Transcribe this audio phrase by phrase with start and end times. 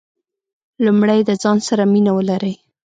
[0.85, 2.55] لومړی د ځان سره مینه ولرئ.